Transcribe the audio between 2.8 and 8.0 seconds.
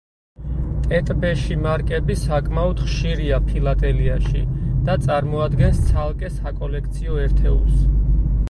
ხშირია ფილატელიაში და წარმოადგენს ცალკე საკოლექციო ერთეულს.